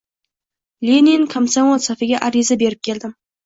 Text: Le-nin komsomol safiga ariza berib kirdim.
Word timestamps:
Le-nin 0.89 1.27
komsomol 1.35 1.87
safiga 1.91 2.25
ariza 2.31 2.61
berib 2.67 2.87
kirdim. 2.91 3.17